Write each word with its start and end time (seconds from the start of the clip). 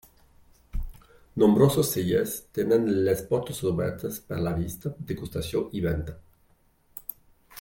Nombrosos 1.43 1.91
cellers 1.95 2.33
tenen 2.59 2.89
les 3.09 3.21
portes 3.33 3.61
obertes 3.73 4.19
per 4.31 4.41
la 4.47 4.57
visita, 4.63 4.95
degustació 5.13 5.65
i 5.81 5.87
venda. 5.89 6.17